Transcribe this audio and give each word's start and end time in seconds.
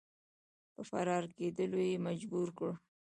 په 0.73 0.81
فرار 0.89 1.23
کېدلو 1.37 1.79
یې 1.89 2.03
مجبور 2.07 2.47
کړ. 2.57 2.71